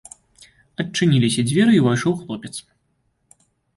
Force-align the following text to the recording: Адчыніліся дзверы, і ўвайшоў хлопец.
Адчыніліся 0.83 1.41
дзверы, 1.51 1.71
і 1.77 1.83
ўвайшоў 1.85 2.13
хлопец. 2.25 2.55